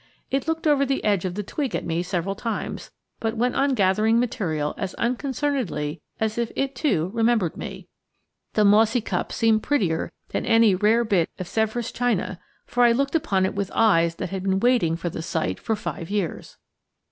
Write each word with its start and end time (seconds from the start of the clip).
It 0.31 0.47
looked 0.47 0.65
over 0.65 0.83
the 0.83 1.03
edge 1.05 1.25
of 1.25 1.35
the 1.35 1.43
twig 1.43 1.75
at 1.75 1.85
me 1.85 2.01
several 2.01 2.33
times, 2.33 2.89
but 3.19 3.37
went 3.37 3.53
on 3.55 3.75
gathering 3.75 4.19
material 4.19 4.73
as 4.75 4.95
unconcernedly 4.95 6.01
as 6.19 6.39
if 6.39 6.51
it, 6.55 6.73
too, 6.75 7.11
remembered 7.13 7.55
me. 7.55 7.87
The 8.53 8.65
mossy 8.65 8.99
cup 8.99 9.31
seemed 9.31 9.61
prettier 9.61 10.11
than 10.29 10.43
any 10.43 10.73
rare 10.73 11.03
bit 11.03 11.29
of 11.37 11.45
Sèvres 11.45 11.93
china, 11.93 12.39
for 12.65 12.81
I 12.83 12.93
looked 12.93 13.13
upon 13.13 13.45
it 13.45 13.53
with 13.53 13.69
eyes 13.75 14.15
that 14.15 14.31
had 14.31 14.41
been 14.41 14.59
waiting 14.59 14.95
for 14.95 15.11
the 15.11 15.21
sight 15.21 15.59
for 15.59 15.75
five 15.75 16.09
years. 16.09 16.57